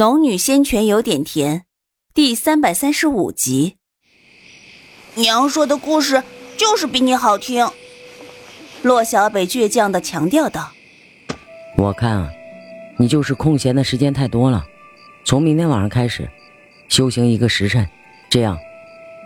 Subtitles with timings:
[0.00, 1.66] 农女仙泉有点甜，
[2.14, 3.76] 第三百三十五集。
[5.14, 6.22] 娘说的故事
[6.56, 7.68] 就是比你好听。
[8.80, 10.72] 骆小北倔强的强调道
[11.76, 12.30] ：“我看啊，
[12.98, 14.64] 你就是空闲的时间太多了。
[15.26, 16.26] 从明天晚上开始，
[16.88, 17.86] 修行一个时辰，
[18.30, 18.58] 这样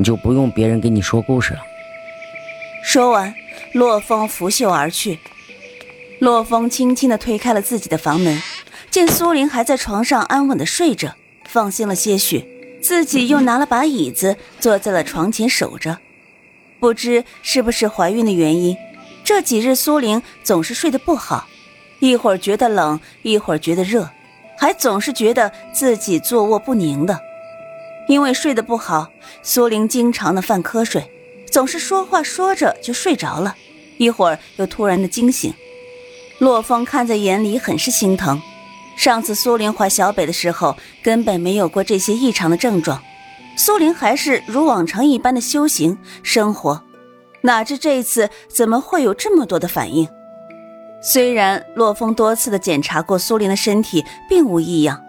[0.00, 1.61] 你就不用别人给你说故事了。”
[2.82, 3.32] 说完，
[3.75, 5.20] 洛风拂袖而去。
[6.18, 8.43] 洛风轻轻的推开了自己的房门。
[8.95, 11.16] 见苏玲还在床上安稳的睡着，
[11.46, 12.46] 放心了些许，
[12.80, 15.98] 自己又拿了把椅子坐在了床前守着。
[16.79, 18.76] 不知是不是怀孕的原因，
[19.25, 21.48] 这几日苏玲总是睡得不好，
[21.98, 24.08] 一会儿觉得冷，一会儿觉得热，
[24.57, 27.18] 还总是觉得自己坐卧不宁的。
[28.08, 29.11] 因为睡得不好，
[29.42, 31.11] 苏玲经常的犯瞌睡，
[31.50, 33.56] 总是说话说着就睡着了，
[33.98, 35.53] 一会儿又突然的惊醒。
[36.39, 38.41] 洛风看在眼里，很是心疼。
[38.97, 43.03] 上次苏玲怀小北的时候，根本没有过这些异常的症状，
[43.56, 46.83] 苏玲还是如往常一般的修行生活，
[47.42, 50.09] 哪知这次怎么会有这么多的反应？
[51.03, 55.03] 虽然洛风多次的检查过苏玲的身体，并无异样，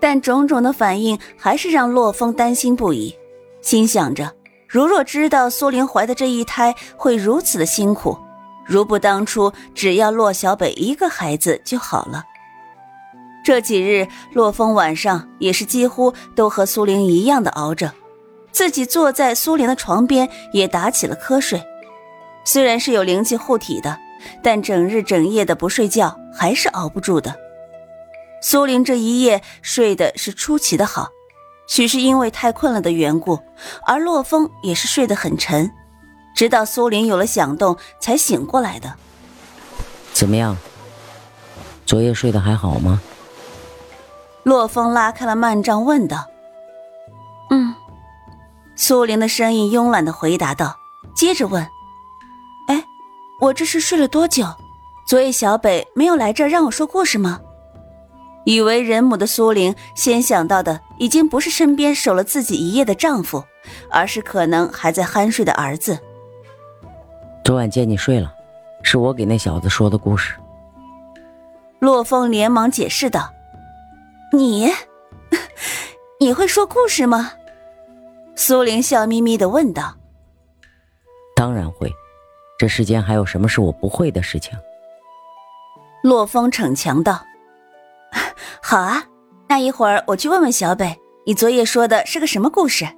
[0.00, 3.14] 但种种的反应还是让洛风担心不已，
[3.60, 4.32] 心想着，
[4.66, 8.16] 如若知道苏玲怀的这一胎会如此的辛苦，
[8.64, 12.24] 如不当初只要洛小北一个孩子就好了。
[13.44, 17.92] 这几日，洛风晚上也是几乎都和苏玲一样的熬着，
[18.52, 21.62] 自己坐在苏玲的床边也打起了瞌睡。
[22.44, 23.98] 虽然是有灵气护体的，
[24.42, 27.34] 但整日整夜的不睡觉还是熬不住的。
[28.40, 31.08] 苏玲这一夜睡的是出奇的好，
[31.68, 33.38] 许是因为太困了的缘故，
[33.86, 35.70] 而洛风也是睡得很沉，
[36.34, 38.94] 直到苏玲有了响动才醒过来的。
[40.12, 40.56] 怎么样？
[41.86, 43.00] 昨夜睡得还好吗？
[44.44, 46.26] 洛风拉开了幔帐，问道
[47.50, 47.74] ：“嗯。”
[48.74, 50.76] 苏玲的声音慵懒的回答道，
[51.14, 51.62] 接着问
[52.68, 52.84] ：“哎，
[53.40, 54.46] 我这是睡了多久？
[55.06, 57.40] 昨夜小北没有来这儿让我说故事吗？”
[58.44, 63.44] 以为人母的苏玲，先想到的已经不是身边守了自己一夜的丈夫，
[63.88, 65.96] 而是可能还在酣睡的儿子。
[67.44, 68.34] 昨晚见你睡了，
[68.82, 70.34] 是我给那小子说的故事。
[71.78, 73.31] 洛风连忙解释道。
[74.32, 74.72] 你，
[76.18, 77.32] 你会说故事吗？
[78.34, 79.94] 苏玲笑眯眯的问道。
[81.36, 81.92] 当然会，
[82.58, 84.58] 这世间还有什么是我不会的事情？
[86.02, 87.20] 洛风逞强道。
[88.62, 89.04] 好啊，
[89.48, 92.88] 那一会儿我去问问小北，你昨夜说的是个什么故事？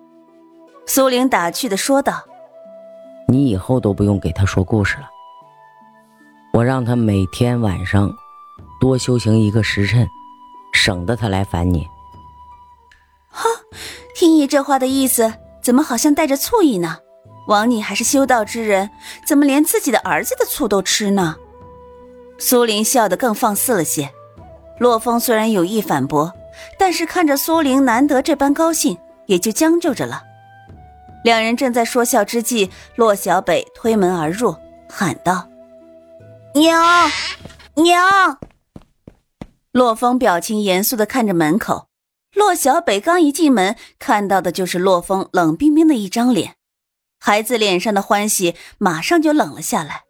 [0.86, 2.22] 苏玲打趣的说道。
[3.26, 5.08] 你以后都不用给他说故事了，
[6.52, 8.14] 我让他每天晚上
[8.80, 10.06] 多修行一个时辰。
[10.74, 11.88] 省得他来烦你。
[13.30, 13.48] 哈，
[14.14, 16.98] 听你这话的意思，怎么好像带着醋意呢？
[17.48, 18.90] 枉你还是修道之人，
[19.26, 21.36] 怎么连自己的儿子的醋都吃呢？
[22.38, 24.10] 苏玲笑得更放肆了些。
[24.78, 26.32] 洛风虽然有意反驳，
[26.78, 30.22] 但是看着苏玲难得这般高兴，也就将就着了。
[31.22, 34.54] 两人正在说笑之际，洛小北推门而入，
[34.88, 35.46] 喊道
[36.54, 37.10] ：“娘，
[37.74, 38.38] 娘！”
[39.74, 41.88] 洛风表情严肃的看着门口，
[42.32, 46.54] 洛小北刚一进门，看到的就是洛风冷冰冰的一张脸，
[47.18, 50.02] 孩子脸上的欢喜马上就冷了下来。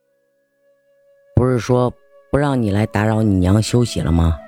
[1.35, 1.91] 不是说
[2.31, 4.39] 不让你来打扰你娘休息了吗？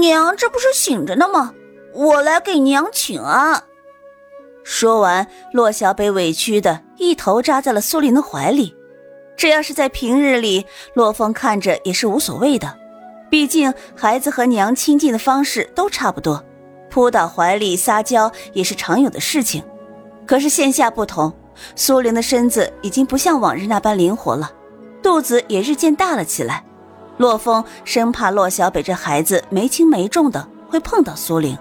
[0.00, 1.54] 娘这不是醒着呢吗？
[1.94, 3.62] 我来给娘请安。
[4.64, 8.74] 说完，洛小北委屈的一头扎在了苏林的怀里。
[9.36, 12.77] 这要是在平日里，洛风看着也是无所谓的。
[13.30, 16.42] 毕竟孩子和娘亲近的方式都差不多，
[16.90, 19.62] 扑到怀里撒娇也是常有的事情。
[20.26, 21.32] 可是现下不同，
[21.76, 24.50] 苏玲的身子已经不像往日那般灵活了，
[25.02, 26.64] 肚子也日渐大了起来。
[27.18, 31.58] 洛风生怕洛小北这孩子没轻没重的会碰到苏玲。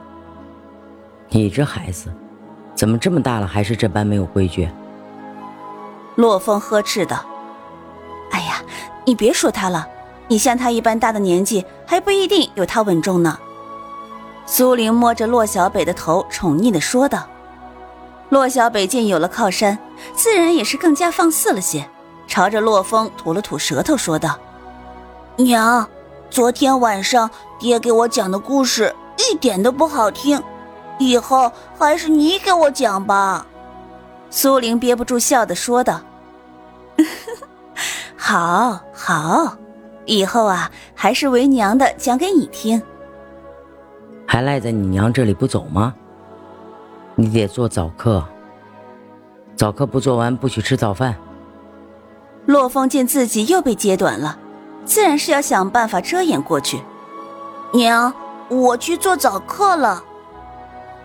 [1.30, 2.13] 你这孩子，
[2.75, 4.69] 怎么这么大了还是这般没有规矩？
[6.15, 7.25] 洛风呵斥道
[8.31, 8.62] ：“哎呀，
[9.06, 9.88] 你别说他了。”
[10.27, 13.38] 你像他一般大的年纪，还不一定有他稳重呢。
[14.45, 17.27] 苏玲摸着骆小北的头，宠溺的说道。
[18.29, 19.77] 骆小北见有了靠山，
[20.13, 21.89] 自然也是更加放肆了些，
[22.27, 24.38] 朝着骆风吐了吐舌头，说道
[25.38, 25.88] ：“娘，
[26.29, 30.44] 昨天晚上爹给我讲的故事一点都不好听，
[31.00, 33.45] 以后还是你给我讲吧。”
[34.29, 36.01] 苏玲憋不住笑的说道
[38.18, 39.57] ：“好 好。”
[40.07, 42.81] 以后啊，还是为娘的讲给你听。
[44.25, 45.94] 还赖在你娘这里不走吗？
[47.15, 48.24] 你得做早课，
[49.56, 51.15] 早课不做完不许吃早饭。
[52.45, 54.38] 洛风见自己又被揭短了，
[54.86, 56.81] 自然是要想办法遮掩过去。
[57.74, 58.13] 娘，
[58.50, 60.03] 我去做早课了。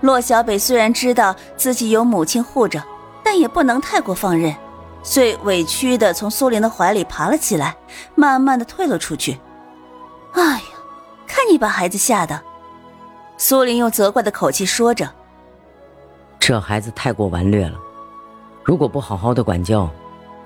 [0.01, 2.83] 洛小北虽然知道自己有母亲护着，
[3.23, 4.55] 但也不能太过放任，
[5.03, 7.77] 遂委屈的从苏玲的怀里爬了起来，
[8.15, 9.39] 慢慢的退了出去。
[10.33, 10.63] 哎呀，
[11.27, 12.41] 看你把孩子吓的！
[13.37, 15.11] 苏玲用责怪的口气说着
[16.39, 17.77] ：“这孩子太过顽劣了，
[18.65, 19.91] 如果不好好的管教，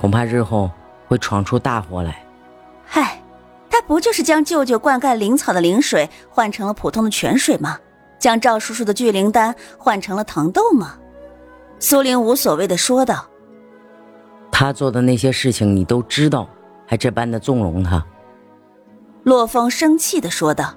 [0.00, 0.70] 恐怕日后
[1.06, 2.25] 会闯出大祸来。”
[2.87, 3.20] 嗨，
[3.69, 7.79] 他不就是将舅舅灌溉灵草的灵水换成了普通的泉水吗？
[8.19, 10.94] 将赵叔叔的聚灵丹换成了糖豆吗？
[11.79, 13.26] 苏玲无所谓的说道
[14.58, 16.49] ：“他做的那些事情你都知道，
[16.87, 18.03] 还这般的纵容他。”
[19.23, 20.73] 洛风生气的说道：“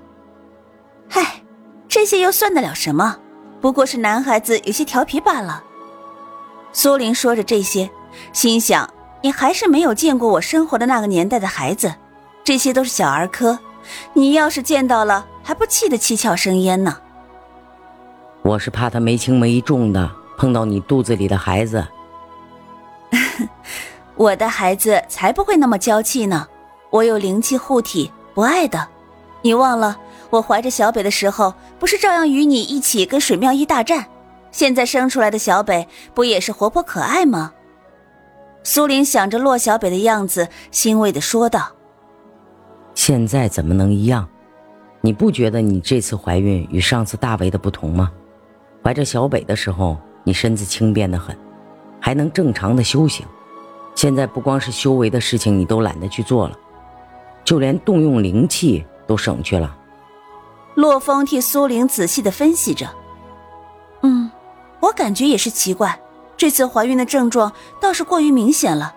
[1.08, 1.42] 嗨，
[1.88, 3.16] 这些又算得了什么？
[3.62, 5.64] 不过是男孩子有些调皮罢了。”
[6.74, 7.90] 苏林说着这些，
[8.34, 8.94] 心想
[9.24, 11.96] ：“你还是没有见过我生活的那个年代的孩子，
[12.44, 13.58] 这些都是小儿科。
[14.12, 16.98] 你要是见到了，还不气得七窍生烟呢？”
[18.44, 21.88] 我是怕他没轻没重的碰到你肚子里的孩子。
[24.20, 26.46] 我的孩子才不会那么娇气呢，
[26.90, 28.86] 我有灵气护体，不爱的。
[29.42, 29.98] 你忘了
[30.30, 34.06] 我怀着小北的时候，不是照样与你一起跟水妙一大战？
[34.52, 37.54] 现在生出来的小北不也是活泼可爱吗？
[38.62, 41.72] 苏玲想着洛小北的样子，欣慰的说道
[42.94, 44.28] ：“现在怎么能一样？
[45.00, 48.12] 你不觉得你这次怀孕与上次大为的不同吗？”
[48.84, 51.34] 怀着小北的时候，你身子轻便的很，
[52.02, 53.26] 还能正常的修行。
[54.00, 56.58] 现在不光是修为的事情，你都懒得去做了，
[57.44, 59.76] 就连动用灵气都省去了。
[60.76, 62.88] 洛风替苏玲仔细的分析着，
[64.04, 64.32] 嗯，
[64.80, 66.00] 我感觉也是奇怪，
[66.38, 67.52] 这次怀孕的症状
[67.82, 68.96] 倒是过于明显了。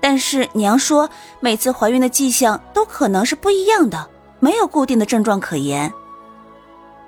[0.00, 1.08] 但是娘说，
[1.38, 4.10] 每次怀孕的迹象都可能是不一样的，
[4.40, 5.92] 没有固定的症状可言。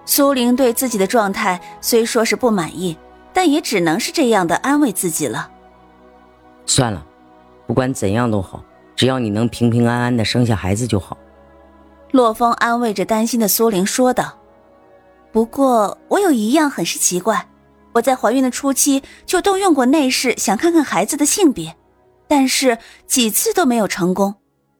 [0.04, 2.96] 苏玲对自己的状态虽说是不满意，
[3.32, 5.50] 但也只能是这样的安慰自己了。
[6.66, 7.04] 算了，
[7.72, 8.62] 不管怎样都好，
[8.94, 11.16] 只要你能平平安安的生下孩子就好。
[12.10, 14.38] 洛风安慰着担心的苏玲说道
[15.32, 17.48] ：“不过我有一样很是奇怪，
[17.92, 21.74] 我在怀孕的初期就动用过内视，想看看孩子的性别，
[22.28, 22.76] 但是
[23.06, 24.34] 几次都没有成功，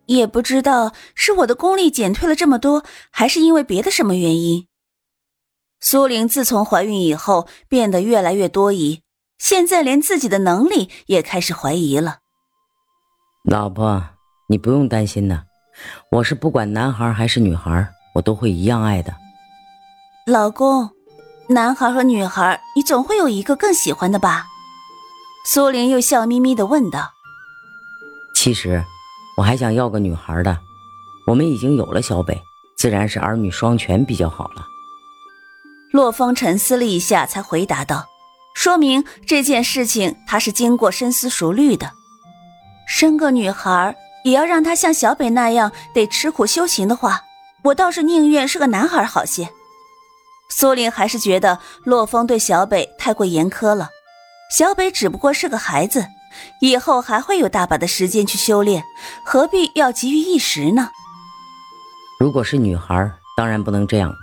[0.05, 4.67] 也不知道是我的功力减退了这么多，还是因为别的什么原因。”
[5.81, 9.00] 苏玲自从怀孕以后，变得越来越多疑，
[9.38, 12.19] 现在连自己的能力也开始怀疑了。
[13.50, 14.00] 老婆，
[14.47, 15.47] 你不用担心的，
[16.12, 19.12] 我是不管男孩还是女孩，我都会一样爱的。
[20.27, 20.91] 老公，
[21.49, 24.47] 男孩和女孩，你总会有一个更喜欢的吧？
[25.44, 27.11] 苏玲又笑眯眯的问道。
[28.33, 28.85] 其实，
[29.37, 30.56] 我还想要个女孩的，
[31.27, 32.41] 我们已经有了小北，
[32.79, 34.65] 自然是儿女双全比较好了。
[35.91, 38.06] 洛风沉思了一下，才回答道
[38.55, 41.91] ：“说明这件事情他是经过深思熟虑的。
[42.94, 47.23] 生个女孩也要让她像小北那样得吃苦修行的话，
[47.65, 49.49] 我倒是宁愿是个男孩好些。”
[50.50, 53.88] 苏玲还是觉得洛风对小北太过严苛了。
[54.55, 56.07] 小北只不过是个孩子，
[56.61, 58.85] 以后还会有大把的时间去修炼，
[59.25, 60.90] 何必要急于一时呢？
[62.21, 64.14] 如果是女孩，当然不能这样。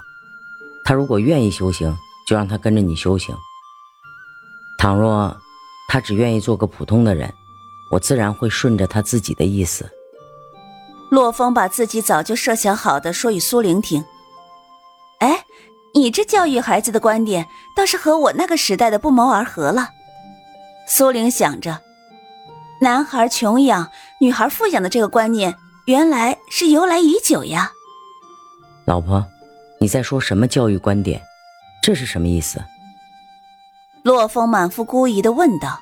[0.84, 3.36] 她如果愿意修行，就让她跟着你修行。
[4.78, 5.36] 倘若
[5.90, 7.34] 他只愿意做个普通的人，
[7.90, 9.90] 我自然会顺着他自己的意思。
[11.10, 14.06] 洛风把自己早就设想好的说与苏玲听。
[15.20, 15.44] 哎，
[15.94, 19.90] 你这教育孩子的观点倒是和我那个时代的不谋而合了。
[20.88, 21.80] 苏玲想着，
[22.82, 23.90] 男孩穷养，
[24.22, 25.56] 女孩富养的这个观念，
[25.86, 27.72] 原来是由来已久呀。
[28.86, 29.26] 老婆。
[29.82, 31.22] 你在说什么教育观点？
[31.82, 32.62] 这是什么意思？
[34.04, 35.80] 洛风满腹狐疑的问道。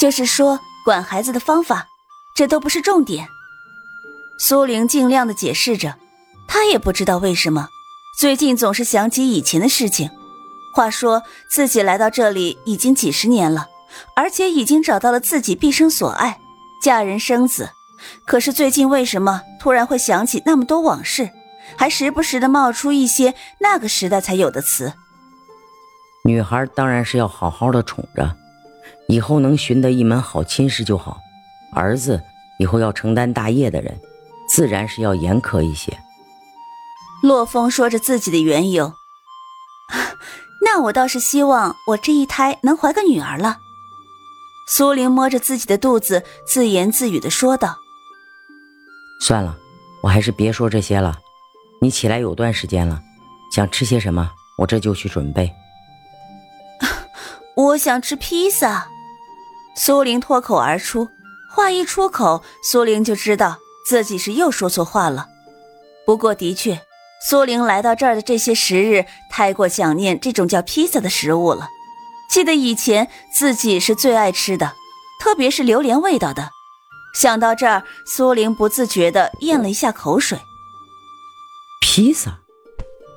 [0.00, 1.86] 就是说管孩子的方法，
[2.34, 3.28] 这都不是重点。
[4.38, 5.96] 苏玲尽量的解释着，
[6.48, 7.68] 她也不知道为什么，
[8.18, 10.08] 最近总是想起以前的事情。
[10.74, 13.68] 话说自己来到这里已经几十年了，
[14.16, 16.40] 而且已经找到了自己毕生所爱，
[16.82, 17.68] 嫁人生子。
[18.24, 21.28] 可是最近为什么突然会想起那么多往事？
[21.76, 24.94] 还时不时的冒出一些那个时代才有的词。
[26.24, 28.34] 女孩当然是要好好的宠着，
[29.08, 31.20] 以后能寻得一门好亲事就好。
[31.74, 32.22] 儿子
[32.58, 34.00] 以后要承担大业的人，
[34.48, 35.96] 自然是要严苛一些。
[37.22, 38.92] 洛风说着自己的缘由。
[40.64, 43.58] 那我倒是希望我这一胎能怀个女儿了。
[44.68, 47.76] 苏玲摸着自己的肚子，自言自语的说道
[49.20, 49.58] ：“算了，
[50.02, 51.18] 我还是别说这些了。
[51.80, 53.00] 你起来有段时间了，
[53.52, 55.52] 想吃些什么，我这就去准备。”
[57.56, 58.88] 我想吃披萨。
[59.76, 61.08] 苏玲脱口而出，
[61.54, 65.28] 话一出口，苏玲就知道自己是又说错话了。
[66.06, 66.80] 不过的确。
[67.22, 71.68] 苏玲来到这儿的这些时日，太过想念这种叫披萨的食物了。
[72.30, 74.72] 记得以前自己是最爱吃的，
[75.22, 76.48] 特别是榴莲味道的。
[77.14, 80.38] 想到这儿，苏玲不自觉地咽了一下口水。
[81.82, 82.38] 披萨，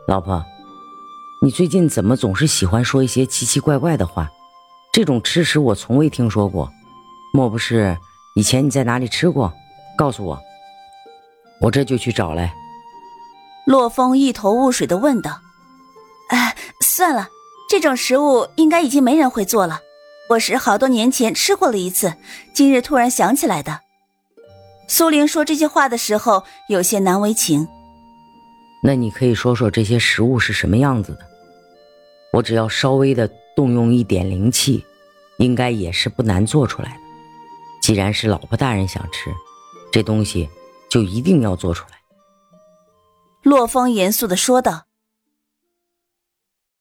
[0.05, 0.43] 老婆，
[1.43, 4.31] 你最近怎么总是喜欢说一些奇奇怪怪的话？
[4.93, 6.71] 这种吃食我从未听说过，
[7.33, 7.97] 莫不是
[8.37, 9.53] 以前你在哪里吃过？
[9.97, 10.39] 告诉我，
[11.59, 12.53] 我这就去找来。
[13.65, 15.41] 洛风一头雾水的问道
[16.31, 17.27] ：“哎，算了，
[17.69, 19.81] 这种食物应该已经没人会做了。
[20.29, 22.13] 我是好多年前吃过了一次，
[22.53, 23.81] 今日突然想起来的。”
[24.87, 27.67] 苏玲说这些话的时候有些难为情。
[28.81, 31.32] 那你可以说说这些食物是什么样子的？
[32.33, 34.83] 我只要稍微的动用一点灵气，
[35.37, 36.99] 应该也是不难做出来的。
[37.79, 39.31] 既然是老婆大人想吃，
[39.91, 40.49] 这东西
[40.89, 41.97] 就一定要做出来。
[43.43, 44.85] 洛风严肃的说道。